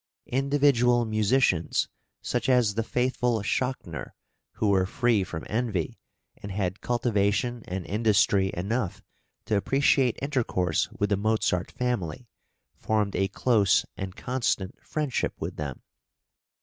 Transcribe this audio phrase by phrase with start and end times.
[0.33, 1.87] Individual musicians,
[2.23, 4.15] such as the faithful Schachtner,
[4.53, 5.99] who were free from envy,
[6.37, 9.03] and had cultivation and industry enough
[9.45, 12.27] to appreciate intercourse with the Mozart family,
[12.75, 15.83] formed a close and constant friendship with them.